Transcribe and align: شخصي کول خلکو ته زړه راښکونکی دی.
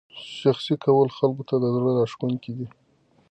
شخصي 0.39 0.73
کول 0.83 1.07
خلکو 1.17 1.43
ته 1.49 1.55
زړه 1.75 1.89
راښکونکی 1.97 2.51
دی. 2.57 2.67